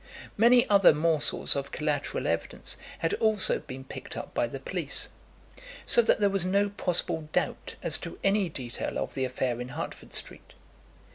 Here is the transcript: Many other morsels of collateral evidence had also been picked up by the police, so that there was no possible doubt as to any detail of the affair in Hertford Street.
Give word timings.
Many 0.35 0.67
other 0.67 0.95
morsels 0.95 1.55
of 1.55 1.71
collateral 1.71 2.25
evidence 2.25 2.75
had 2.97 3.13
also 3.13 3.59
been 3.59 3.83
picked 3.83 4.17
up 4.17 4.33
by 4.33 4.47
the 4.47 4.59
police, 4.59 5.09
so 5.85 6.01
that 6.01 6.19
there 6.19 6.27
was 6.27 6.43
no 6.43 6.69
possible 6.69 7.29
doubt 7.33 7.75
as 7.83 7.99
to 7.99 8.17
any 8.23 8.49
detail 8.49 8.97
of 8.97 9.13
the 9.13 9.25
affair 9.25 9.61
in 9.61 9.69
Hertford 9.69 10.15
Street. 10.15 10.55